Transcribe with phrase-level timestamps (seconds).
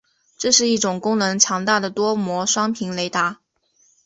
[0.35, 3.39] 这是一种功能强大的多模双频雷达。